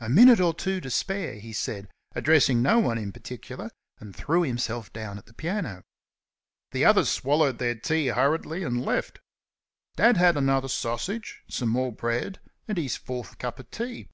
[0.00, 4.42] "A minute or two to spare," he said, addressing no one in particular, and threw
[4.42, 5.84] himself down at the piano.
[6.72, 9.20] The others swallowed their breakfast hurriedly and left.
[9.94, 14.08] Dad had another sausage, some more bread, and his fourth cup of tea.